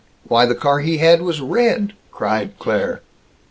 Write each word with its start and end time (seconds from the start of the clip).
Why, 0.27 0.47
the 0.47 0.55
car 0.55 0.79
he 0.79 0.97
had 0.97 1.21
was 1.21 1.41
red," 1.41 1.93
cried 2.09 2.57
Claire. 2.57 3.03